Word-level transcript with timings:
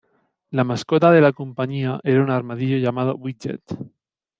La 0.59 0.63
mascota 0.63 1.11
de 1.11 1.21
la 1.21 1.31
compañía 1.31 1.99
era 2.03 2.23
un 2.23 2.31
armadillo 2.31 2.77
llamado 2.79 3.15
Widget. 3.17 3.61